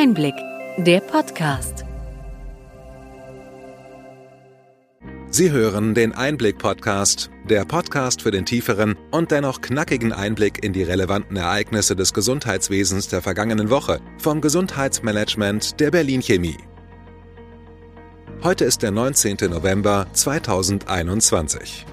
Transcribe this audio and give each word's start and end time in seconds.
Einblick, 0.00 0.36
der 0.76 1.00
Podcast. 1.00 1.84
Sie 5.28 5.50
hören 5.50 5.92
den 5.94 6.12
Einblick-Podcast, 6.12 7.30
der 7.50 7.64
Podcast 7.64 8.22
für 8.22 8.30
den 8.30 8.46
tieferen 8.46 8.96
und 9.10 9.32
dennoch 9.32 9.60
knackigen 9.60 10.12
Einblick 10.12 10.62
in 10.62 10.72
die 10.72 10.84
relevanten 10.84 11.36
Ereignisse 11.36 11.96
des 11.96 12.14
Gesundheitswesens 12.14 13.08
der 13.08 13.22
vergangenen 13.22 13.70
Woche 13.70 13.98
vom 14.18 14.40
Gesundheitsmanagement 14.40 15.80
der 15.80 15.90
Berlin 15.90 16.22
Chemie. 16.22 16.58
Heute 18.44 18.66
ist 18.66 18.84
der 18.84 18.92
19. 18.92 19.50
November 19.50 20.06
2021. 20.12 21.86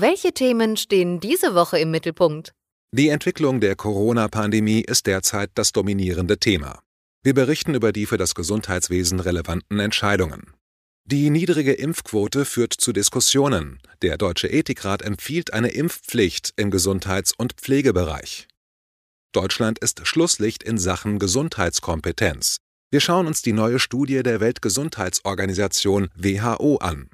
Welche 0.00 0.32
Themen 0.32 0.76
stehen 0.76 1.18
diese 1.18 1.56
Woche 1.56 1.76
im 1.80 1.90
Mittelpunkt? 1.90 2.52
Die 2.92 3.08
Entwicklung 3.08 3.58
der 3.58 3.74
Corona-Pandemie 3.74 4.82
ist 4.82 5.08
derzeit 5.08 5.50
das 5.56 5.72
dominierende 5.72 6.38
Thema. 6.38 6.78
Wir 7.24 7.34
berichten 7.34 7.74
über 7.74 7.90
die 7.90 8.06
für 8.06 8.16
das 8.16 8.36
Gesundheitswesen 8.36 9.18
relevanten 9.18 9.80
Entscheidungen. 9.80 10.52
Die 11.04 11.30
niedrige 11.30 11.72
Impfquote 11.72 12.44
führt 12.44 12.74
zu 12.74 12.92
Diskussionen. 12.92 13.80
Der 14.00 14.18
Deutsche 14.18 14.46
Ethikrat 14.46 15.02
empfiehlt 15.02 15.52
eine 15.52 15.70
Impfpflicht 15.70 16.52
im 16.54 16.70
Gesundheits- 16.70 17.34
und 17.36 17.54
Pflegebereich. 17.54 18.46
Deutschland 19.32 19.80
ist 19.80 20.06
Schlusslicht 20.06 20.62
in 20.62 20.78
Sachen 20.78 21.18
Gesundheitskompetenz. 21.18 22.58
Wir 22.92 23.00
schauen 23.00 23.26
uns 23.26 23.42
die 23.42 23.52
neue 23.52 23.80
Studie 23.80 24.22
der 24.22 24.38
Weltgesundheitsorganisation 24.38 26.08
WHO 26.14 26.76
an. 26.76 27.10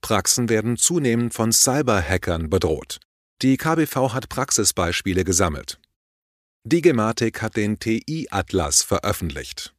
Praxen 0.00 0.48
werden 0.48 0.76
zunehmend 0.76 1.34
von 1.34 1.52
Cyberhackern 1.52 2.50
bedroht. 2.50 3.00
Die 3.42 3.56
KBV 3.56 4.12
hat 4.14 4.28
Praxisbeispiele 4.28 5.24
gesammelt. 5.24 5.80
Die 6.64 6.82
Gematik 6.82 7.40
hat 7.40 7.56
den 7.56 7.78
TI-Atlas 7.78 8.82
veröffentlicht. 8.82 9.74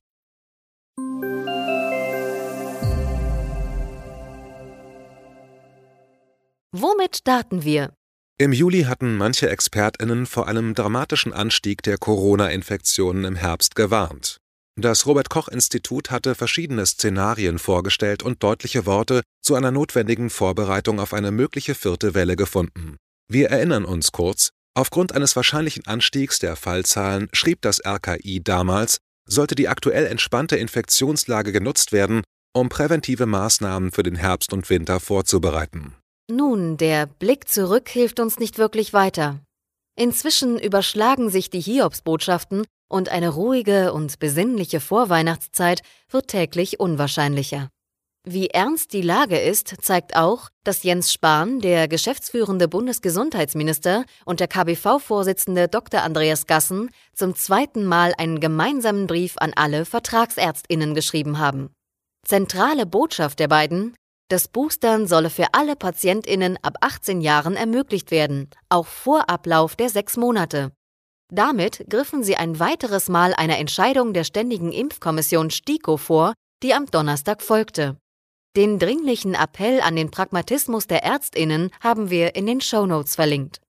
Womit 6.72 7.18
starten 7.18 7.64
wir? 7.64 7.94
Im 8.38 8.54
Juli 8.54 8.84
hatten 8.84 9.18
manche 9.18 9.50
Expertinnen 9.50 10.26
vor 10.26 10.48
einem 10.48 10.74
dramatischen 10.74 11.34
Anstieg 11.34 11.84
der 11.84 11.98
Corona-Infektionen 11.98 13.26
im 13.26 13.36
Herbst 13.36 13.76
gewarnt. 13.76 14.40
Das 14.82 15.06
Robert 15.06 15.30
Koch 15.30 15.50
Institut 15.50 16.10
hatte 16.10 16.36
verschiedene 16.36 16.86
Szenarien 16.86 17.60
vorgestellt 17.60 18.24
und 18.24 18.42
deutliche 18.42 18.86
Worte 18.86 19.24
zu 19.42 19.56
einer 19.56 19.72
notwendigen 19.72 20.30
Vorbereitung 20.30 21.02
auf 21.02 21.14
eine 21.14 21.32
mögliche 21.32 21.76
vierte 21.76 22.14
Welle 22.14 22.38
gefunden. 22.38 22.96
Wir 23.28 23.50
erinnern 23.50 23.84
uns 23.84 24.14
kurz, 24.14 24.52
aufgrund 24.76 25.14
eines 25.14 25.36
wahrscheinlichen 25.36 25.86
Anstiegs 25.86 26.40
der 26.40 26.56
Fallzahlen 26.56 27.28
schrieb 27.34 27.62
das 27.62 27.82
RKI 27.86 28.42
damals, 28.42 29.00
sollte 29.28 29.56
die 29.56 29.68
aktuell 29.68 30.06
entspannte 30.06 30.56
Infektionslage 30.56 31.52
genutzt 31.52 31.92
werden, 31.92 32.24
um 32.54 32.70
präventive 32.70 33.26
Maßnahmen 33.26 33.92
für 33.92 34.04
den 34.04 34.16
Herbst 34.16 34.54
und 34.54 34.70
Winter 34.70 35.02
vorzubereiten. 35.02 35.96
Nun, 36.32 36.78
der 36.78 37.06
Blick 37.06 37.50
zurück 37.50 37.90
hilft 37.90 38.22
uns 38.22 38.40
nicht 38.40 38.58
wirklich 38.58 38.94
weiter. 38.94 39.42
Inzwischen 39.98 40.58
überschlagen 40.58 41.30
sich 41.30 41.50
die 41.50 41.60
Hiobsbotschaften 41.60 42.66
und 42.90 43.10
eine 43.10 43.30
ruhige 43.30 43.94
und 43.94 44.20
besinnliche 44.20 44.82
Vorweihnachtszeit 44.82 45.82
wird 46.10 46.28
täglich 46.28 46.80
unwahrscheinlicher. 46.80 47.70
Wie 48.28 48.48
ernst 48.48 48.92
die 48.92 49.02
Lage 49.02 49.40
ist, 49.40 49.76
zeigt 49.82 50.16
auch, 50.16 50.50
dass 50.66 50.84
Jens 50.84 51.14
Spahn, 51.14 51.62
der 51.62 51.88
geschäftsführende 51.88 52.68
Bundesgesundheitsminister 52.68 54.04
und 54.26 54.42
der 54.42 54.50
KBV-Vorsitzende 54.50 55.70
Dr. 55.70 56.04
Andreas 56.04 56.46
Gassen 56.46 56.90
zum 57.14 57.34
zweiten 57.36 57.86
Mal 57.86 58.14
einen 58.18 58.42
gemeinsamen 58.42 59.08
Brief 59.08 59.36
an 59.38 59.54
alle 59.56 59.86
Vertragsärztinnen 59.86 60.94
geschrieben 60.96 61.40
haben. 61.40 61.70
Zentrale 62.26 62.86
Botschaft 62.86 63.40
der 63.40 63.48
beiden, 63.48 63.96
das 64.28 64.48
Boostern 64.48 65.08
solle 65.08 65.30
für 65.30 65.48
alle 65.54 65.76
Patientinnen 65.76 66.60
ab 66.62 66.76
18 66.82 67.22
Jahren 67.22 67.56
ermöglicht 67.56 68.12
werden, 68.12 68.50
auch 68.68 68.86
vor 68.86 69.30
Ablauf 69.30 69.76
der 69.76 69.90
sechs 69.90 70.18
Monate. 70.18 70.72
Damit 71.32 71.86
griffen 71.90 72.24
sie 72.24 72.36
ein 72.36 72.60
weiteres 72.60 73.08
Mal 73.08 73.34
einer 73.34 73.60
Entscheidung 73.60 74.14
der 74.14 74.24
Ständigen 74.24 74.72
Impfkommission 74.72 75.52
STIKO 75.52 75.98
vor, 75.98 76.34
die 76.64 76.74
am 76.74 76.88
Donnerstag 76.88 77.42
folgte. 77.42 77.98
Den 78.56 78.80
dringlichen 78.80 79.36
Appell 79.36 79.80
an 79.80 79.96
den 79.96 80.10
Pragmatismus 80.10 80.88
der 80.88 81.04
Ärztinnen 81.04 81.70
haben 81.82 82.10
wir 82.10 82.36
in 82.36 82.48
den 82.48 82.62
Shownotes 82.62 83.16
verlinkt. 83.16 83.62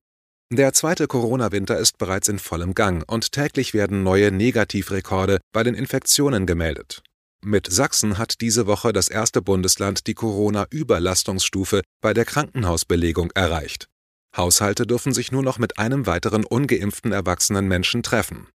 Der 0.53 0.72
zweite 0.72 1.06
Corona-Winter 1.06 1.78
ist 1.78 1.98
bereits 1.98 2.28
in 2.28 2.38
vollem 2.38 2.75
Gang 2.75 3.04
und 3.09 3.31
täglich 3.31 3.75
werden 3.75 4.03
neue 4.03 4.32
Negativrekorde 4.32 5.38
bei 5.53 5.62
den 5.62 5.75
Infektionen 5.75 6.47
gemeldet. 6.47 7.03
Mit 7.44 7.71
Sachsen 7.71 8.19
hat 8.19 8.41
diese 8.41 8.66
Woche 8.66 8.92
das 8.92 9.09
erste 9.09 9.42
Bundesland 9.42 10.06
die 10.06 10.15
Corona-Überlastungsstufe 10.15 11.82
bei 12.00 12.15
der 12.15 12.25
Krankenhausbelegung 12.25 13.31
erreicht. 13.34 13.87
Haushalte 14.36 14.86
dürfen 14.86 15.12
sich 15.12 15.32
nur 15.32 15.42
noch 15.42 15.58
mit 15.58 15.78
einem 15.78 16.06
weiteren 16.06 16.44
ungeimpften 16.44 17.12
erwachsenen 17.12 17.66
Menschen 17.66 18.02
treffen. 18.02 18.48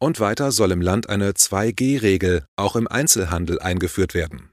Und 0.00 0.18
weiter 0.18 0.50
soll 0.50 0.72
im 0.72 0.80
Land 0.80 1.08
eine 1.08 1.32
2G-Regel 1.32 2.44
auch 2.56 2.74
im 2.74 2.88
Einzelhandel 2.88 3.60
eingeführt 3.60 4.14
werden. 4.14 4.50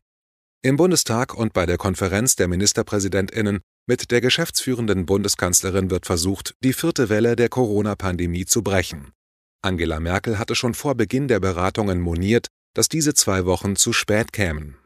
Im 0.61 0.75
Bundestag 0.75 1.33
und 1.33 1.53
bei 1.53 1.65
der 1.65 1.77
Konferenz 1.77 2.35
der 2.35 2.47
Ministerpräsidentinnen 2.47 3.61
mit 3.87 4.11
der 4.11 4.19
geschäftsführenden 4.19 5.05
Bundeskanzlerin 5.05 5.89
wird 5.89 6.05
versucht, 6.05 6.55
die 6.63 6.73
vierte 6.73 7.09
Welle 7.09 7.35
der 7.35 7.47
Corona-Pandemie 7.47 8.45
zu 8.45 8.61
brechen. 8.61 9.13
Angela 9.61 9.99
Merkel 9.99 10.37
hatte 10.37 10.55
schon 10.55 10.73
vor 10.73 10.95
Beginn 10.95 11.27
der 11.27 11.39
Beratungen 11.39 12.01
moniert, 12.01 12.47
dass 12.73 12.89
diese 12.89 13.13
zwei 13.13 13.45
Wochen 13.45 13.75
zu 13.75 13.93
spät 13.93 14.33
kämen. 14.33 14.77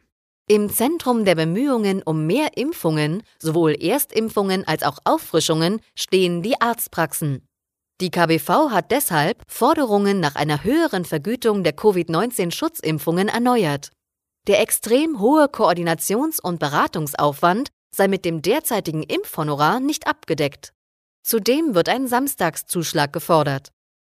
Im 0.51 0.69
Zentrum 0.69 1.23
der 1.23 1.35
Bemühungen 1.35 2.03
um 2.03 2.25
mehr 2.25 2.57
Impfungen, 2.57 3.23
sowohl 3.39 3.71
Erstimpfungen 3.81 4.67
als 4.67 4.83
auch 4.83 4.97
Auffrischungen, 5.05 5.79
stehen 5.95 6.41
die 6.41 6.59
Arztpraxen. 6.59 7.47
Die 8.01 8.11
KBV 8.11 8.69
hat 8.69 8.91
deshalb 8.91 9.43
Forderungen 9.47 10.19
nach 10.19 10.35
einer 10.35 10.65
höheren 10.65 11.05
Vergütung 11.05 11.63
der 11.63 11.71
Covid-19-Schutzimpfungen 11.71 13.29
erneuert. 13.29 13.91
Der 14.45 14.59
extrem 14.59 15.21
hohe 15.21 15.45
Koordinations- 15.45 16.41
und 16.41 16.59
Beratungsaufwand 16.59 17.69
sei 17.95 18.09
mit 18.09 18.25
dem 18.25 18.41
derzeitigen 18.41 19.03
Impfhonorar 19.03 19.79
nicht 19.79 20.05
abgedeckt. 20.05 20.73
Zudem 21.23 21.75
wird 21.75 21.87
ein 21.87 22.09
Samstagszuschlag 22.09 23.13
gefordert. 23.13 23.69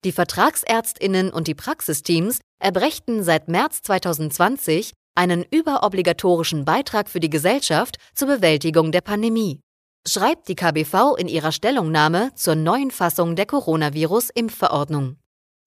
Die 0.06 0.14
Vertragsärztinnen 0.14 1.30
und 1.30 1.50
die 1.50 1.56
Praxisteams 1.56 2.40
erbrächten 2.60 3.22
seit 3.22 3.50
März 3.50 3.82
2020 3.82 4.94
einen 5.22 5.46
überobligatorischen 5.52 6.66
Beitrag 6.66 7.08
für 7.08 7.20
die 7.20 7.30
Gesellschaft 7.30 7.98
zur 8.16 8.28
Bewältigung 8.28 8.92
der 8.92 9.02
Pandemie, 9.02 9.60
schreibt 10.08 10.48
die 10.48 10.56
KBV 10.56 11.16
in 11.16 11.28
ihrer 11.28 11.52
Stellungnahme 11.52 12.32
zur 12.34 12.56
neuen 12.56 12.90
Fassung 12.90 13.36
der 13.36 13.46
Coronavirus-Impfverordnung. 13.46 15.18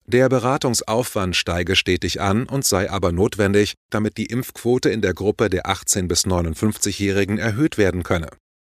Der 0.07 0.27
Beratungsaufwand 0.27 1.37
steige 1.37 1.77
stetig 1.77 2.19
an 2.19 2.47
und 2.49 2.65
sei 2.65 2.91
aber 2.91 3.13
notwendig, 3.13 3.75
damit 3.89 4.17
die 4.17 4.25
Impfquote 4.25 4.89
in 4.89 5.01
der 5.01 5.13
Gruppe 5.13 5.49
der 5.49 5.67
18 5.67 6.09
bis 6.09 6.25
59-Jährigen 6.25 7.37
erhöht 7.37 7.77
werden 7.77 8.03
könne. 8.03 8.27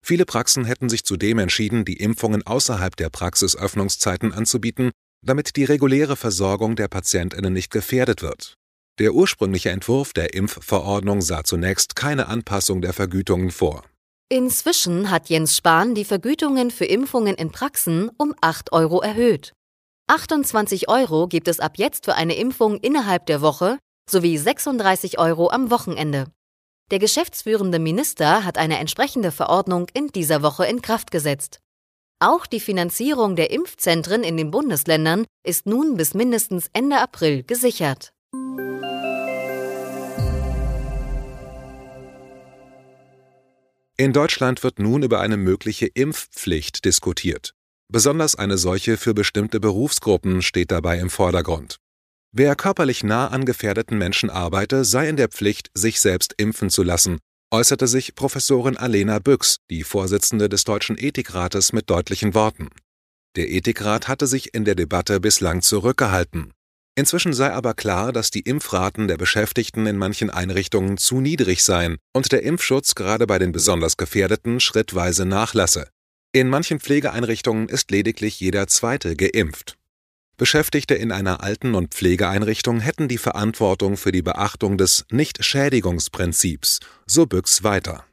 Viele 0.05 0.25
Praxen 0.25 0.63
hätten 0.63 0.89
sich 0.89 1.03
zudem 1.05 1.39
entschieden, 1.39 1.85
die 1.85 1.97
Impfungen 1.97 2.45
außerhalb 2.45 2.95
der 2.95 3.09
Praxisöffnungszeiten 3.09 4.31
anzubieten, 4.31 4.91
damit 5.25 5.55
die 5.55 5.65
reguläre 5.65 6.15
Versorgung 6.15 6.75
der 6.75 6.87
Patientinnen 6.87 7.51
nicht 7.51 7.71
gefährdet 7.71 8.21
wird. 8.21 8.53
Der 8.99 9.13
ursprüngliche 9.13 9.69
Entwurf 9.69 10.11
der 10.13 10.33
Impfverordnung 10.33 11.21
sah 11.21 11.43
zunächst 11.43 11.95
keine 11.95 12.27
Anpassung 12.27 12.81
der 12.81 12.93
Vergütungen 12.93 13.51
vor. 13.51 13.83
Inzwischen 14.29 15.11
hat 15.11 15.29
Jens 15.29 15.55
Spahn 15.55 15.93
die 15.93 16.03
Vergütungen 16.03 16.71
für 16.71 16.85
Impfungen 16.85 17.35
in 17.35 17.51
Praxen 17.51 18.09
um 18.17 18.33
8 18.41 18.73
Euro 18.73 19.01
erhöht. 19.01 19.53
28 20.07 20.89
Euro 20.89 21.27
gibt 21.27 21.47
es 21.47 21.59
ab 21.59 21.73
jetzt 21.77 22.05
für 22.05 22.15
eine 22.15 22.35
Impfung 22.35 22.77
innerhalb 22.77 23.27
der 23.27 23.41
Woche 23.41 23.77
sowie 24.09 24.37
36 24.37 25.19
Euro 25.19 25.49
am 25.51 25.69
Wochenende. 25.69 26.25
Der 26.89 26.99
geschäftsführende 26.99 27.77
Minister 27.77 28.45
hat 28.45 28.57
eine 28.57 28.79
entsprechende 28.79 29.31
Verordnung 29.31 29.87
in 29.93 30.07
dieser 30.07 30.41
Woche 30.41 30.65
in 30.65 30.81
Kraft 30.81 31.11
gesetzt. 31.11 31.59
Auch 32.19 32.47
die 32.47 32.61
Finanzierung 32.61 33.35
der 33.35 33.51
Impfzentren 33.51 34.23
in 34.23 34.37
den 34.37 34.49
Bundesländern 34.49 35.25
ist 35.45 35.67
nun 35.67 35.97
bis 35.97 36.15
mindestens 36.15 36.69
Ende 36.73 36.99
April 36.99 37.43
gesichert. 37.43 38.11
In 43.99 44.13
Deutschland 44.13 44.61
wird 44.61 44.77
nun 44.77 45.01
über 45.01 45.21
eine 45.21 45.37
mögliche 45.37 45.87
Impfpflicht 45.87 46.85
diskutiert. 46.85 47.55
Besonders 47.91 48.35
eine 48.35 48.59
solche 48.59 48.95
für 48.95 49.15
bestimmte 49.15 49.59
Berufsgruppen 49.59 50.43
steht 50.43 50.69
dabei 50.69 50.99
im 50.99 51.09
Vordergrund. 51.09 51.77
Wer 52.31 52.55
körperlich 52.55 53.03
nah 53.03 53.29
an 53.29 53.45
gefährdeten 53.45 53.97
Menschen 53.97 54.29
arbeite, 54.29 54.85
sei 54.85 55.09
in 55.09 55.17
der 55.17 55.29
Pflicht, 55.29 55.71
sich 55.73 55.99
selbst 55.99 56.35
impfen 56.37 56.69
zu 56.69 56.83
lassen, 56.83 57.17
äußerte 57.51 57.87
sich 57.87 58.13
Professorin 58.13 58.77
Alena 58.77 59.17
Büchs, 59.17 59.57
die 59.71 59.83
Vorsitzende 59.83 60.47
des 60.47 60.63
Deutschen 60.63 60.95
Ethikrates, 60.95 61.73
mit 61.73 61.89
deutlichen 61.89 62.35
Worten. 62.35 62.69
Der 63.35 63.49
Ethikrat 63.49 64.07
hatte 64.07 64.27
sich 64.27 64.53
in 64.53 64.63
der 64.63 64.75
Debatte 64.75 65.19
bislang 65.19 65.63
zurückgehalten. 65.63 66.53
Inzwischen 66.97 67.31
sei 67.31 67.53
aber 67.53 67.75
klar, 67.75 68.11
dass 68.11 68.31
die 68.31 68.39
Impfraten 68.39 69.07
der 69.07 69.17
Beschäftigten 69.17 69.85
in 69.85 69.99
manchen 69.99 70.31
Einrichtungen 70.31 70.97
zu 70.97 71.21
niedrig 71.21 71.63
seien 71.63 71.97
und 72.11 72.31
der 72.31 72.41
Impfschutz 72.41 72.95
gerade 72.95 73.27
bei 73.27 73.37
den 73.37 73.51
besonders 73.51 73.97
Gefährdeten 73.97 74.59
schrittweise 74.59 75.27
nachlasse. 75.27 75.89
In 76.31 76.49
manchen 76.49 76.79
Pflegeeinrichtungen 76.79 77.69
ist 77.69 77.91
lediglich 77.91 78.39
jeder 78.39 78.65
Zweite 78.65 79.15
geimpft. 79.15 79.77
Beschäftigte 80.37 80.95
in 80.95 81.11
einer 81.11 81.43
Alten- 81.43 81.75
und 81.75 81.93
Pflegeeinrichtung 81.93 82.79
hätten 82.79 83.07
die 83.07 83.19
Verantwortung 83.19 83.95
für 83.95 84.11
die 84.11 84.23
Beachtung 84.23 84.79
des 84.79 85.05
Nichtschädigungsprinzips, 85.11 86.79
so 87.05 87.27
Büchs 87.27 87.63
weiter. 87.63 88.05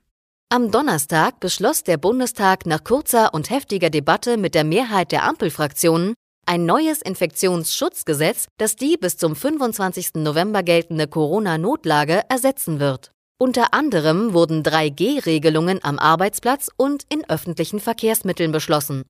Am 0.51 0.71
Donnerstag 0.71 1.41
beschloss 1.41 1.85
der 1.85 1.97
Bundestag 1.97 2.67
nach 2.67 2.85
kurzer 2.85 3.33
und 3.33 3.49
heftiger 3.49 3.89
Debatte 3.89 4.37
mit 4.37 4.55
der 4.55 4.65
Mehrheit 4.65 5.11
der 5.11 5.23
Ampelfraktionen 5.23 6.13
ein 6.47 6.67
neues 6.67 7.03
Infektionsschutzgesetz, 7.03 8.47
das 8.59 8.77
die 8.77 8.97
bis 8.97 9.17
zum 9.17 9.37
25. 9.37 10.15
November 10.15 10.63
geltende 10.63 11.07
Corona-Notlage 11.07 12.23
ersetzen 12.29 12.81
wird. 12.81 13.13
Unter 13.39 13.75
anderem 13.75 14.33
wurden 14.33 14.63
3G-Regelungen 14.63 15.81
am 15.83 15.99
Arbeitsplatz 15.99 16.71
und 16.77 17.05
in 17.09 17.29
öffentlichen 17.29 17.81
Verkehrsmitteln 17.81 18.53
beschlossen. 18.53 19.05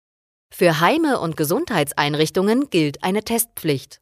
Für 0.53 0.81
Heime 0.81 1.21
und 1.21 1.37
Gesundheitseinrichtungen 1.37 2.71
gilt 2.71 3.03
eine 3.03 3.23
Testpflicht. 3.23 4.01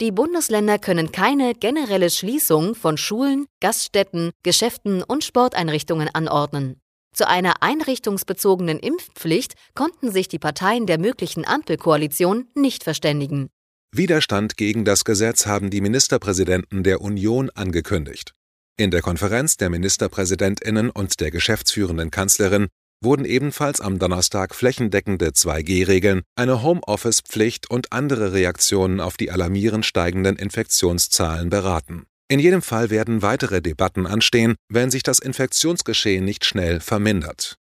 Die 0.00 0.12
Bundesländer 0.12 0.78
können 0.78 1.10
keine 1.10 1.54
generelle 1.54 2.08
Schließung 2.08 2.76
von 2.76 2.96
Schulen, 2.96 3.46
Gaststätten, 3.60 4.30
Geschäften 4.44 5.02
und 5.02 5.24
Sporteinrichtungen 5.24 6.08
anordnen. 6.14 6.80
Zu 7.18 7.26
einer 7.26 7.64
einrichtungsbezogenen 7.64 8.78
Impfpflicht 8.78 9.54
konnten 9.74 10.12
sich 10.12 10.28
die 10.28 10.38
Parteien 10.38 10.86
der 10.86 11.00
möglichen 11.00 11.44
Ampelkoalition 11.44 12.46
nicht 12.54 12.84
verständigen. 12.84 13.48
Widerstand 13.90 14.56
gegen 14.56 14.84
das 14.84 15.04
Gesetz 15.04 15.44
haben 15.44 15.68
die 15.68 15.80
Ministerpräsidenten 15.80 16.84
der 16.84 17.00
Union 17.00 17.50
angekündigt. 17.50 18.34
In 18.76 18.92
der 18.92 19.02
Konferenz 19.02 19.56
der 19.56 19.68
Ministerpräsidentinnen 19.68 20.90
und 20.90 21.18
der 21.18 21.32
geschäftsführenden 21.32 22.12
Kanzlerin 22.12 22.68
wurden 23.02 23.24
ebenfalls 23.24 23.80
am 23.80 23.98
Donnerstag 23.98 24.54
flächendeckende 24.54 25.30
2G-Regeln, 25.30 26.22
eine 26.36 26.62
Homeoffice-Pflicht 26.62 27.68
und 27.68 27.92
andere 27.92 28.32
Reaktionen 28.32 29.00
auf 29.00 29.16
die 29.16 29.32
alarmierend 29.32 29.84
steigenden 29.84 30.36
Infektionszahlen 30.36 31.50
beraten. 31.50 32.06
In 32.30 32.40
jedem 32.40 32.60
Fall 32.60 32.90
werden 32.90 33.22
weitere 33.22 33.62
Debatten 33.62 34.06
anstehen, 34.06 34.56
wenn 34.68 34.90
sich 34.90 35.02
das 35.02 35.18
Infektionsgeschehen 35.18 36.22
nicht 36.22 36.44
schnell 36.44 36.78
vermindert. 36.78 37.56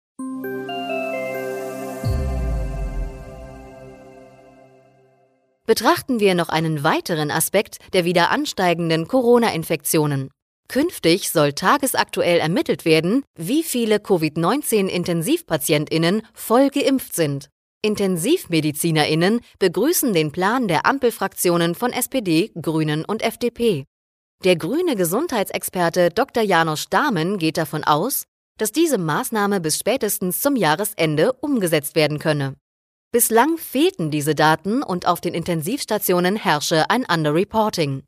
Betrachten 5.66 6.20
wir 6.20 6.36
noch 6.36 6.48
einen 6.48 6.84
weiteren 6.84 7.32
Aspekt 7.32 7.78
der 7.92 8.04
wieder 8.04 8.30
ansteigenden 8.30 9.08
Corona-Infektionen. 9.08 10.30
Künftig 10.68 11.30
soll 11.30 11.54
tagesaktuell 11.54 12.38
ermittelt 12.38 12.84
werden, 12.84 13.24
wie 13.36 13.64
viele 13.64 13.98
Covid-19-Intensivpatientinnen 13.98 16.22
voll 16.34 16.70
geimpft 16.70 17.16
sind. 17.16 17.48
Intensivmedizinerinnen 17.84 19.40
begrüßen 19.58 20.12
den 20.12 20.30
Plan 20.30 20.68
der 20.68 20.86
Ampelfraktionen 20.86 21.74
von 21.74 21.92
SPD, 21.92 22.52
Grünen 22.54 23.04
und 23.04 23.22
FDP. 23.22 23.86
Der 24.44 24.56
grüne 24.56 24.96
Gesundheitsexperte 24.96 26.10
Dr. 26.10 26.42
Janusz 26.42 26.88
Dahmen 26.90 27.38
geht 27.38 27.56
davon 27.56 27.84
aus, 27.84 28.24
dass 28.58 28.72
diese 28.72 28.98
Maßnahme 28.98 29.60
bis 29.60 29.78
spätestens 29.78 30.40
zum 30.40 30.56
Jahresende 30.56 31.32
umgesetzt 31.34 31.94
werden 31.94 32.18
könne. 32.18 32.56
Bislang 33.12 33.56
fehlten 33.56 34.10
diese 34.10 34.34
Daten 34.34 34.82
und 34.82 35.06
auf 35.06 35.20
den 35.20 35.32
Intensivstationen 35.32 36.34
herrsche 36.34 36.90
ein 36.90 37.04
Underreporting. 37.04 38.02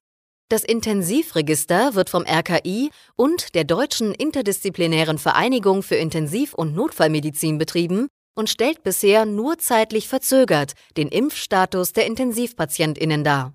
Das 0.48 0.64
Intensivregister 0.64 1.94
wird 1.94 2.10
vom 2.10 2.24
RKI 2.26 2.90
und 3.14 3.54
der 3.54 3.62
Deutschen 3.62 4.12
Interdisziplinären 4.12 5.18
Vereinigung 5.18 5.84
für 5.84 5.96
Intensiv- 5.96 6.54
und 6.54 6.74
Notfallmedizin 6.74 7.58
betrieben 7.58 8.08
und 8.34 8.50
stellt 8.50 8.82
bisher 8.82 9.24
nur 9.24 9.58
zeitlich 9.58 10.08
verzögert 10.08 10.72
den 10.96 11.08
Impfstatus 11.08 11.92
der 11.92 12.06
Intensivpatientinnen 12.06 13.22
dar. 13.22 13.54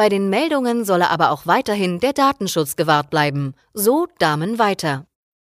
Bei 0.00 0.08
den 0.08 0.30
Meldungen 0.30 0.86
solle 0.86 1.10
aber 1.10 1.30
auch 1.30 1.46
weiterhin 1.46 2.00
der 2.00 2.14
Datenschutz 2.14 2.74
gewahrt 2.74 3.10
bleiben, 3.10 3.52
so 3.74 4.08
Damen 4.18 4.58
weiter. 4.58 5.06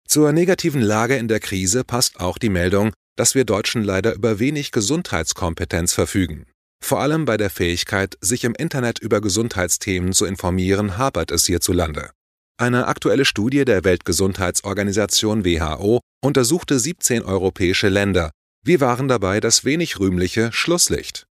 Zur 0.07 0.31
negativen 0.31 0.81
Lage 0.81 1.18
in 1.18 1.28
der 1.28 1.40
Krise 1.40 1.84
passt 1.84 2.19
auch 2.19 2.40
die 2.40 2.50
Meldung, 2.50 2.92
dass 3.16 3.36
wir 3.36 3.46
Deutschen 3.46 3.84
leider 3.84 4.16
über 4.16 4.40
wenig 4.40 4.72
Gesundheitskompetenz 4.72 5.94
verfügen. 5.94 6.48
Vor 6.84 7.00
allem 7.00 7.25
bei 7.25 7.38
der 7.38 7.51
Fähigkeit, 7.51 8.18
sich 8.22 8.44
im 8.44 8.56
Internet 8.56 8.98
über 8.98 9.22
Gesundheitsthemen 9.22 10.13
zu 10.13 10.25
informieren, 10.25 10.98
hapert 10.98 11.30
es 11.30 11.46
hierzulande. 11.46 12.10
Eine 12.57 12.88
aktuelle 12.88 13.25
Studie 13.25 13.66
der 13.66 13.84
Weltgesundheitsorganisation 13.84 15.46
WHO 15.46 16.00
untersuchte 16.24 16.80
17 16.80 17.22
europäische 17.22 17.90
Länder. 17.90 18.31
Wir 18.66 18.81
waren 18.81 19.07
dabei 19.07 19.42
das 19.42 19.63
wenig 19.63 20.00
rühmliche 20.00 20.51
Schlusslicht. 20.51 21.28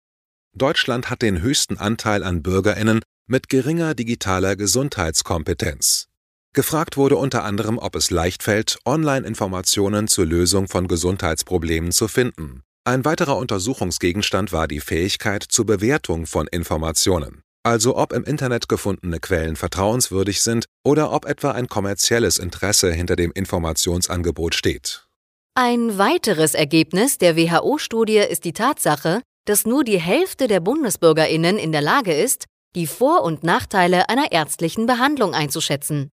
Deutschland 0.55 1.09
hat 1.09 1.23
den 1.23 1.41
höchsten 1.41 1.77
Anteil 1.77 2.23
an 2.23 2.44
Bürgerinnen 2.44 3.01
mit 3.27 3.50
geringer 3.50 3.95
digitaler 3.95 4.55
Gesundheitskompetenz. 4.55 6.09
Gefragt 6.53 6.95
wurde 6.95 7.15
unter 7.15 7.44
anderem, 7.44 7.79
ob 7.79 7.95
es 7.95 8.11
leicht 8.11 8.44
fällt, 8.44 8.77
Online-Informationen 8.85 10.07
zur 10.07 10.27
Lösung 10.27 10.67
von 10.67 10.88
Gesundheitsproblemen 10.88 11.91
zu 11.91 12.07
finden. 12.07 12.61
Ein 12.85 13.03
weiterer 13.03 13.38
Untersuchungsgegenstand 13.38 14.51
war 14.51 14.67
die 14.67 14.79
Fähigkeit 14.79 15.41
zur 15.41 15.65
Bewertung 15.65 16.27
von 16.27 16.45
Informationen, 16.45 17.41
also 17.63 17.97
ob 17.97 18.13
im 18.13 18.23
Internet 18.23 18.69
gefundene 18.69 19.19
Quellen 19.19 19.55
vertrauenswürdig 19.55 20.44
sind 20.44 20.65
oder 20.85 21.11
ob 21.11 21.25
etwa 21.25 21.51
ein 21.51 21.67
kommerzielles 21.67 22.38
Interesse 22.38 22.94
hinter 22.94 23.15
dem 23.15 23.31
Informationsangebot 23.31 24.53
steht. 24.53 25.07
Ein 25.55 25.97
weiteres 25.97 26.53
Ergebnis 26.53 27.17
der 27.17 27.35
WHO-Studie 27.35 28.17
ist 28.17 28.44
die 28.44 28.53
Tatsache, 28.53 29.21
dass 29.45 29.65
nur 29.65 29.83
die 29.83 29.99
Hälfte 29.99 30.47
der 30.47 30.59
Bundesbürgerinnen 30.59 31.57
in 31.57 31.71
der 31.71 31.81
Lage 31.81 32.13
ist, 32.13 32.45
die 32.75 32.87
Vor- 32.87 33.23
und 33.23 33.43
Nachteile 33.43 34.09
einer 34.09 34.31
ärztlichen 34.31 34.85
Behandlung 34.85 35.33
einzuschätzen. 35.33 36.09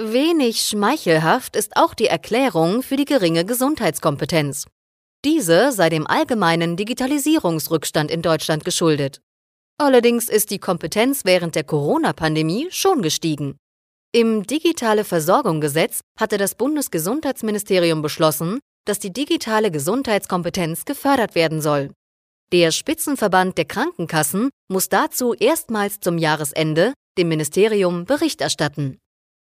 Wenig 0.00 0.62
schmeichelhaft 0.62 1.56
ist 1.56 1.76
auch 1.76 1.94
die 1.94 2.06
Erklärung 2.06 2.82
für 2.82 2.96
die 2.96 3.04
geringe 3.04 3.44
Gesundheitskompetenz. 3.44 4.66
Diese 5.24 5.72
sei 5.72 5.90
dem 5.90 6.06
allgemeinen 6.06 6.76
Digitalisierungsrückstand 6.76 8.10
in 8.10 8.22
Deutschland 8.22 8.64
geschuldet. 8.64 9.20
Allerdings 9.78 10.28
ist 10.28 10.50
die 10.50 10.58
Kompetenz 10.58 11.24
während 11.24 11.54
der 11.54 11.64
Corona-Pandemie 11.64 12.68
schon 12.70 13.02
gestiegen. 13.02 13.56
Im 14.12 14.42
Digitale 14.42 15.04
Versorgung 15.04 15.60
Gesetz 15.60 16.00
hatte 16.18 16.38
das 16.38 16.54
Bundesgesundheitsministerium 16.54 18.02
beschlossen, 18.02 18.58
dass 18.86 18.98
die 18.98 19.12
digitale 19.12 19.70
Gesundheitskompetenz 19.70 20.84
gefördert 20.84 21.34
werden 21.34 21.60
soll. 21.60 21.90
Der 22.52 22.72
Spitzenverband 22.72 23.56
der 23.58 23.64
Krankenkassen 23.64 24.50
muss 24.68 24.88
dazu 24.88 25.34
erstmals 25.34 26.00
zum 26.00 26.18
Jahresende 26.18 26.94
dem 27.16 27.28
Ministerium 27.28 28.06
Bericht 28.06 28.40
erstatten. 28.40 28.98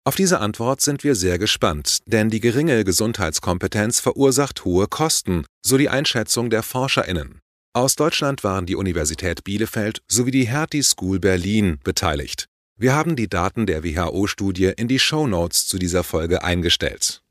Auf 0.04 0.16
diese 0.16 0.40
Antwort 0.40 0.82
sind 0.82 1.02
wir 1.02 1.14
sehr 1.14 1.38
gespannt, 1.38 2.00
denn 2.04 2.28
die 2.28 2.40
geringe 2.40 2.84
Gesundheitskompetenz 2.84 4.00
verursacht 4.00 4.66
hohe 4.66 4.86
Kosten, 4.86 5.46
so 5.64 5.78
die 5.78 5.88
Einschätzung 5.88 6.50
der 6.50 6.62
Forscherinnen. 6.62 7.40
Aus 7.72 7.96
Deutschland 7.96 8.44
waren 8.44 8.66
die 8.66 8.76
Universität 8.76 9.44
Bielefeld 9.44 10.02
sowie 10.06 10.32
die 10.32 10.48
Hertie 10.48 10.82
School 10.82 11.20
Berlin 11.20 11.78
beteiligt. 11.82 12.46
Wir 12.78 12.94
haben 12.94 13.16
die 13.16 13.28
Daten 13.28 13.64
der 13.64 13.82
WHO-Studie 13.82 14.72
in 14.76 14.88
die 14.88 14.98
Show 14.98 15.26
Notes 15.26 15.66
zu 15.66 15.78
dieser 15.78 16.04
Folge 16.04 16.44
eingestellt. 16.44 17.22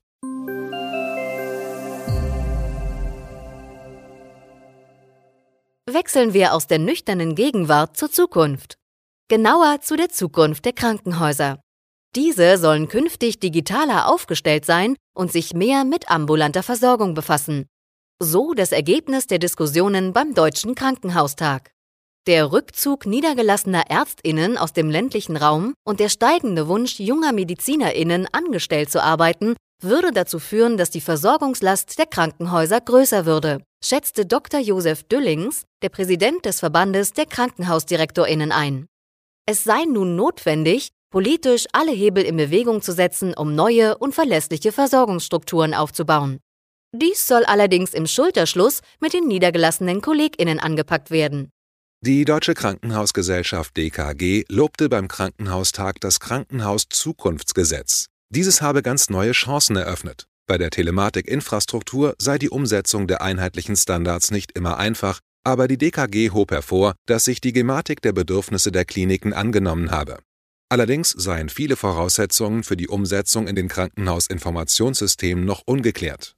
Wechseln 5.93 6.34
wir 6.34 6.53
aus 6.53 6.67
der 6.67 6.79
nüchternen 6.79 7.36
Gegenwart 7.36 7.98
zur 7.98 8.12
Zukunft. 8.12 8.75
Genauer 9.27 9.81
zu 9.81 9.96
der 9.96 10.10
Zukunft 10.10 10.65
der 10.65 10.74
Krankenhäuser. 10.74 11.60
Diese 12.15 12.58
sollen 12.58 12.88
künftig 12.88 13.39
digitaler 13.39 14.08
aufgestellt 14.08 14.65
sein 14.65 14.96
und 15.15 15.31
sich 15.31 15.53
mehr 15.53 15.86
mit 15.86 16.10
ambulanter 16.10 16.63
Versorgung 16.63 17.13
befassen. 17.13 17.67
So 18.19 18.53
das 18.53 18.72
Ergebnis 18.72 19.27
der 19.27 19.39
Diskussionen 19.39 20.12
beim 20.13 20.34
Deutschen 20.34 20.75
Krankenhaustag. 20.75 21.72
Der 22.27 22.51
Rückzug 22.51 23.05
niedergelassener 23.05 23.89
Ärztinnen 23.89 24.58
aus 24.58 24.74
dem 24.74 24.89
ländlichen 24.89 25.38
Raum 25.38 25.74
und 25.86 26.00
der 26.00 26.10
steigende 26.10 26.67
Wunsch 26.67 27.00
junger 27.00 27.31
Medizinerinnen 27.31 28.27
angestellt 28.31 28.91
zu 28.91 29.01
arbeiten, 29.01 29.55
würde 29.82 30.12
dazu 30.12 30.40
führen, 30.40 30.78
dass 30.78 30.90
die 30.90 31.02
Versorgungslast 31.02 31.98
der 31.98 32.06
Krankenhäuser 32.06 32.82
größer 32.82 33.26
würde, 33.26 33.62
schätzte 33.84 34.26
Dr. 34.26 34.60
Josef 34.60 35.04
Düllings, 35.04 35.64
der 35.82 35.90
Präsident 35.90 36.46
des 36.46 36.60
Verbandes 36.60 37.14
der 37.14 37.26
Krankenhausdirektorinnen 37.26 38.52
ein. 38.52 38.88
Es 39.46 39.64
sei 39.64 39.86
nun 39.86 40.16
notwendig, 40.16 40.90
politisch 41.12 41.66
alle 41.72 41.92
Hebel 41.92 42.24
in 42.24 42.38
Bewegung 42.38 42.82
zu 42.82 42.94
setzen, 42.94 43.34
um 43.34 43.56
neue 43.56 43.98
und 43.98 44.14
verlässliche 44.14 44.72
Versorgungsstrukturen 44.72 45.74
aufzubauen. 45.74 46.40
Dies 46.92 47.28
soll 47.28 47.46
allerdings 47.46 47.94
im 47.94 48.08
Schulterschluss 48.08 48.82
mit 49.00 49.14
den 49.14 49.28
niedergelassenen 49.28 50.02
KollegInnen 50.02 50.60
angepackt 50.60 51.12
werden. 51.12 51.50
Die 52.02 52.26
Deutsche 52.26 52.54
Krankenhausgesellschaft 52.54 53.76
DKG 53.76 54.46
lobte 54.48 54.88
beim 54.88 55.08
Krankenhaustag 55.08 56.00
das 56.00 56.20
Krankenhaus-Zukunftsgesetz. 56.20 58.08
Dieses 58.32 58.62
habe 58.62 58.84
ganz 58.84 59.10
neue 59.10 59.32
Chancen 59.32 59.76
eröffnet. 59.76 60.28
Bei 60.46 60.60
der 60.60 60.70
Telematik-Infrastruktur 60.70 62.16
sei 62.20 62.38
die 62.38 62.50
Umsetzung 62.50 63.08
der 63.08 63.22
einheitlichen 63.24 63.76
Standards 63.76 64.30
nicht 64.30 64.52
immer 64.52 64.78
einfach, 64.78 65.20
aber 65.44 65.68
die 65.68 65.80
DKG 65.80 66.30
hob 66.30 66.52
hervor, 66.52 66.94
dass 67.08 67.26
sich 67.26 67.42
die 67.42 67.54
Gematik 67.54 68.04
der 68.04 68.14
Bedürfnisse 68.14 68.72
der 68.72 68.86
Kliniken 68.86 69.34
angenommen 69.34 69.90
habe. 69.90 70.20
Allerdings 70.72 71.10
seien 71.10 71.50
viele 71.50 71.76
Voraussetzungen 71.76 72.64
für 72.64 72.78
die 72.78 72.88
Umsetzung 72.88 73.48
in 73.48 73.56
den 73.56 73.68
Krankenhausinformationssystemen 73.68 75.44
noch 75.44 75.64
ungeklärt. 75.66 76.36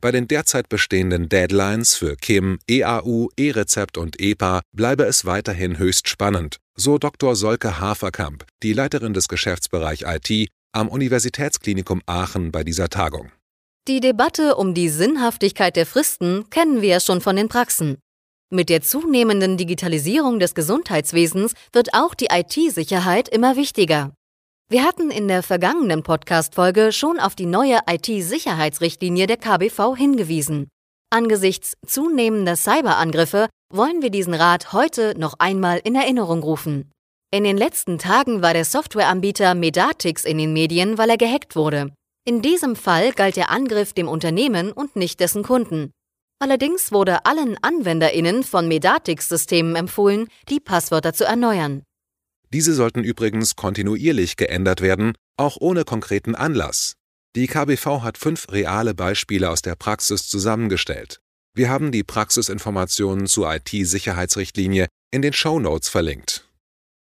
Bei 0.00 0.12
den 0.12 0.28
derzeit 0.28 0.68
bestehenden 0.68 1.28
Deadlines 1.28 1.96
für 1.96 2.14
KIM, 2.16 2.60
EAU, 2.68 3.30
E-Rezept 3.36 3.98
und 3.98 4.20
EPA 4.20 4.62
bleibe 4.72 5.04
es 5.04 5.24
weiterhin 5.24 5.78
höchst 5.78 6.08
spannend, 6.08 6.58
so 6.76 6.98
Dr. 6.98 7.34
Solke 7.34 7.80
Haferkamp, 7.80 8.44
die 8.62 8.72
Leiterin 8.72 9.14
des 9.14 9.26
Geschäftsbereich 9.26 10.04
IT 10.06 10.48
am 10.72 10.88
Universitätsklinikum 10.88 12.02
Aachen 12.06 12.50
bei 12.50 12.64
dieser 12.64 12.88
Tagung. 12.88 13.30
Die 13.88 14.00
Debatte 14.00 14.56
um 14.56 14.74
die 14.74 14.88
Sinnhaftigkeit 14.88 15.76
der 15.76 15.86
Fristen 15.86 16.48
kennen 16.50 16.82
wir 16.82 16.88
ja 16.88 17.00
schon 17.00 17.20
von 17.20 17.36
den 17.36 17.48
Praxen. 17.48 17.98
Mit 18.50 18.68
der 18.68 18.82
zunehmenden 18.82 19.56
Digitalisierung 19.56 20.38
des 20.38 20.54
Gesundheitswesens 20.54 21.54
wird 21.72 21.94
auch 21.94 22.14
die 22.14 22.28
IT-Sicherheit 22.30 23.28
immer 23.28 23.56
wichtiger. 23.56 24.12
Wir 24.68 24.84
hatten 24.84 25.10
in 25.10 25.28
der 25.28 25.42
vergangenen 25.42 26.02
Podcast-Folge 26.02 26.92
schon 26.92 27.18
auf 27.18 27.34
die 27.34 27.46
neue 27.46 27.80
IT-Sicherheitsrichtlinie 27.86 29.26
der 29.26 29.36
KBV 29.36 29.96
hingewiesen. 29.96 30.68
Angesichts 31.10 31.74
zunehmender 31.86 32.56
Cyberangriffe 32.56 33.48
wollen 33.70 34.00
wir 34.00 34.10
diesen 34.10 34.32
Rat 34.32 34.72
heute 34.72 35.14
noch 35.18 35.34
einmal 35.38 35.80
in 35.84 35.94
Erinnerung 35.94 36.42
rufen. 36.42 36.90
In 37.34 37.44
den 37.44 37.56
letzten 37.56 37.96
Tagen 37.96 38.42
war 38.42 38.52
der 38.52 38.66
Softwareanbieter 38.66 39.54
Medatix 39.54 40.26
in 40.26 40.36
den 40.36 40.52
Medien, 40.52 40.98
weil 40.98 41.08
er 41.08 41.16
gehackt 41.16 41.56
wurde. 41.56 41.90
In 42.26 42.42
diesem 42.42 42.76
Fall 42.76 43.12
galt 43.12 43.36
der 43.36 43.50
Angriff 43.50 43.94
dem 43.94 44.06
Unternehmen 44.06 44.70
und 44.70 44.96
nicht 44.96 45.18
dessen 45.18 45.42
Kunden. 45.42 45.92
Allerdings 46.40 46.92
wurde 46.92 47.24
allen 47.24 47.56
AnwenderInnen 47.62 48.42
von 48.42 48.68
Medatix-Systemen 48.68 49.76
empfohlen, 49.76 50.28
die 50.50 50.60
Passwörter 50.60 51.14
zu 51.14 51.24
erneuern. 51.24 51.84
Diese 52.52 52.74
sollten 52.74 53.02
übrigens 53.02 53.56
kontinuierlich 53.56 54.36
geändert 54.36 54.82
werden, 54.82 55.14
auch 55.38 55.56
ohne 55.58 55.84
konkreten 55.84 56.34
Anlass. 56.34 56.96
Die 57.34 57.46
KBV 57.46 58.02
hat 58.02 58.18
fünf 58.18 58.52
reale 58.52 58.92
Beispiele 58.92 59.48
aus 59.48 59.62
der 59.62 59.74
Praxis 59.74 60.28
zusammengestellt. 60.28 61.18
Wir 61.54 61.70
haben 61.70 61.92
die 61.92 62.04
Praxisinformationen 62.04 63.26
zur 63.26 63.54
IT-Sicherheitsrichtlinie 63.54 64.88
in 65.10 65.22
den 65.22 65.32
Show 65.32 65.58
Notes 65.58 65.88
verlinkt. 65.88 66.46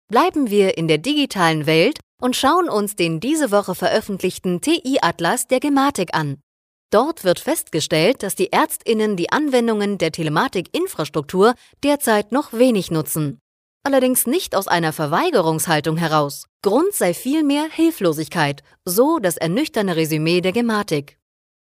Bleiben 0.10 0.50
wir 0.50 0.78
in 0.78 0.88
der 0.88 0.98
digitalen 0.98 1.66
Welt 1.66 2.00
und 2.22 2.36
schauen 2.36 2.70
uns 2.70 2.96
den 2.96 3.20
diese 3.20 3.52
Woche 3.52 3.76
veröffentlichten 3.76 4.62
TI-Atlas 4.62 5.48
der 5.48 5.60
Gematik 5.60 6.14
an. 6.14 6.42
Dort 6.92 7.24
wird 7.24 7.40
festgestellt, 7.40 8.24
dass 8.24 8.36
die 8.36 8.54
Ärztinnen 8.54 9.18
die 9.18 9.32
Anwendungen 9.32 9.98
der 9.98 10.12
Telematik-Infrastruktur 10.12 11.54
derzeit 11.84 12.32
noch 12.32 12.54
wenig 12.54 12.92
nutzen 12.92 13.40
allerdings 13.88 14.28
nicht 14.28 14.54
aus 14.54 14.68
einer 14.68 14.92
Verweigerungshaltung 14.92 15.96
heraus. 15.96 16.46
Grund 16.62 16.94
sei 16.94 17.14
vielmehr 17.14 17.70
Hilflosigkeit, 17.72 18.62
so 18.84 19.18
das 19.20 19.38
ernüchternde 19.38 19.96
Resümee 19.96 20.42
der 20.42 20.52
Gematik. 20.52 21.18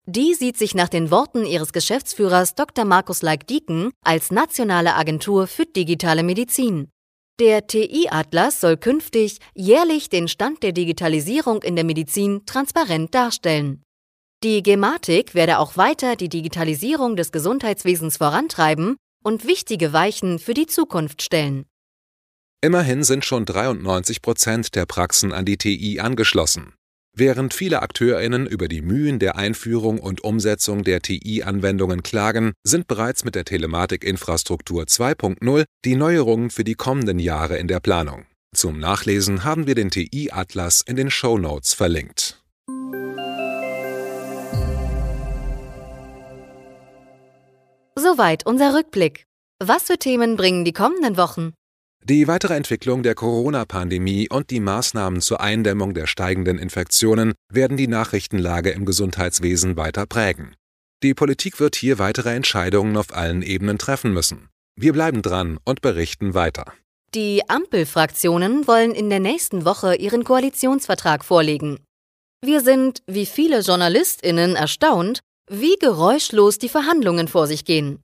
Die 0.06 0.34
sieht 0.34 0.56
sich 0.56 0.74
nach 0.74 0.88
den 0.88 1.12
Worten 1.12 1.44
ihres 1.44 1.72
Geschäftsführers 1.72 2.56
Dr. 2.56 2.84
Markus 2.84 3.22
Leik-Dieken 3.22 3.92
als 4.02 4.32
nationale 4.32 4.96
Agentur 4.96 5.46
für 5.46 5.64
digitale 5.64 6.24
Medizin. 6.24 6.90
Der 7.40 7.68
TI-Atlas 7.68 8.60
soll 8.60 8.76
künftig 8.76 9.38
jährlich 9.54 10.08
den 10.08 10.26
Stand 10.26 10.64
der 10.64 10.72
Digitalisierung 10.72 11.62
in 11.62 11.76
der 11.76 11.84
Medizin 11.84 12.44
transparent 12.46 13.14
darstellen. 13.14 13.82
Die 14.42 14.62
Gematik 14.62 15.34
werde 15.34 15.58
auch 15.58 15.76
weiter 15.76 16.16
die 16.16 16.28
Digitalisierung 16.28 17.14
des 17.14 17.30
Gesundheitswesens 17.30 18.16
vorantreiben 18.16 18.96
und 19.22 19.46
wichtige 19.46 19.92
Weichen 19.92 20.40
für 20.40 20.54
die 20.54 20.66
Zukunft 20.66 21.22
stellen. 21.22 21.64
Immerhin 22.60 23.04
sind 23.04 23.24
schon 23.24 23.44
93 23.44 24.20
Prozent 24.20 24.74
der 24.74 24.86
Praxen 24.86 25.32
an 25.32 25.44
die 25.44 25.58
TI 25.58 26.00
angeschlossen. 26.00 26.74
Während 27.20 27.52
viele 27.52 27.82
AkteurInnen 27.82 28.46
über 28.46 28.68
die 28.68 28.80
Mühen 28.80 29.18
der 29.18 29.34
Einführung 29.34 29.98
und 29.98 30.22
Umsetzung 30.22 30.84
der 30.84 31.02
TI-Anwendungen 31.02 32.04
klagen, 32.04 32.52
sind 32.62 32.86
bereits 32.86 33.24
mit 33.24 33.34
der 33.34 33.44
Telematikinfrastruktur 33.44 34.84
2.0 34.84 35.64
die 35.84 35.96
Neuerungen 35.96 36.50
für 36.50 36.62
die 36.62 36.76
kommenden 36.76 37.18
Jahre 37.18 37.58
in 37.58 37.66
der 37.66 37.80
Planung. 37.80 38.26
Zum 38.54 38.78
Nachlesen 38.78 39.42
haben 39.42 39.66
wir 39.66 39.74
den 39.74 39.90
TI-Atlas 39.90 40.80
in 40.86 40.94
den 40.94 41.10
Show 41.10 41.38
Notes 41.38 41.74
verlinkt. 41.74 42.40
Soweit 47.96 48.46
unser 48.46 48.76
Rückblick. 48.76 49.24
Was 49.60 49.82
für 49.82 49.98
Themen 49.98 50.36
bringen 50.36 50.64
die 50.64 50.72
kommenden 50.72 51.16
Wochen? 51.16 51.52
Die 52.04 52.26
weitere 52.26 52.54
Entwicklung 52.54 53.02
der 53.02 53.14
Corona-Pandemie 53.14 54.30
und 54.30 54.50
die 54.50 54.60
Maßnahmen 54.60 55.20
zur 55.20 55.42
Eindämmung 55.42 55.92
der 55.92 56.06
steigenden 56.06 56.58
Infektionen 56.58 57.34
werden 57.52 57.76
die 57.76 57.86
Nachrichtenlage 57.86 58.70
im 58.70 58.86
Gesundheitswesen 58.86 59.76
weiter 59.76 60.06
prägen. 60.06 60.54
Die 61.02 61.12
Politik 61.12 61.60
wird 61.60 61.76
hier 61.76 61.98
weitere 61.98 62.34
Entscheidungen 62.34 62.96
auf 62.96 63.14
allen 63.14 63.42
Ebenen 63.42 63.76
treffen 63.76 64.14
müssen. 64.14 64.48
Wir 64.74 64.94
bleiben 64.94 65.20
dran 65.20 65.58
und 65.64 65.82
berichten 65.82 66.32
weiter. 66.32 66.72
Die 67.14 67.42
Ampelfraktionen 67.48 68.66
wollen 68.66 68.92
in 68.92 69.10
der 69.10 69.20
nächsten 69.20 69.66
Woche 69.66 69.94
ihren 69.94 70.24
Koalitionsvertrag 70.24 71.24
vorlegen. 71.24 71.78
Wir 72.42 72.62
sind, 72.62 73.02
wie 73.06 73.26
viele 73.26 73.60
Journalistinnen, 73.60 74.56
erstaunt, 74.56 75.20
wie 75.50 75.76
geräuschlos 75.76 76.58
die 76.58 76.68
Verhandlungen 76.68 77.28
vor 77.28 77.46
sich 77.46 77.64
gehen. 77.64 78.00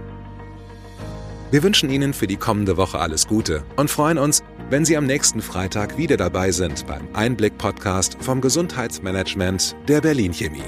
Wir 1.51 1.63
wünschen 1.63 1.91
Ihnen 1.91 2.13
für 2.13 2.25
die 2.25 2.37
kommende 2.37 2.77
Woche 2.77 2.97
alles 2.99 3.27
Gute 3.27 3.63
und 3.75 3.91
freuen 3.91 4.17
uns, 4.17 4.43
wenn 4.69 4.83
Sie 4.83 4.97
am 4.97 5.05
nächsten 5.05 5.41
Freitag 5.41 5.97
wieder 5.97 6.17
dabei 6.17 6.51
sind 6.51 6.87
beim 6.87 7.07
Einblick-Podcast 7.13 8.17
vom 8.19 8.41
Gesundheitsmanagement 8.41 9.75
der 9.87 10.01
Berlin 10.01 10.33
Chemie. 10.33 10.63